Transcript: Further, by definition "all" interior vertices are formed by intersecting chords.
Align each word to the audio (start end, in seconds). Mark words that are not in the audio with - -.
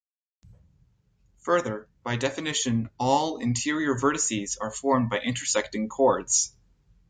Further, 1.41 1.87
by 2.01 2.15
definition 2.15 2.89
"all" 2.97 3.37
interior 3.37 3.93
vertices 3.93 4.57
are 4.59 4.71
formed 4.71 5.11
by 5.11 5.19
intersecting 5.19 5.89
chords. 5.89 6.55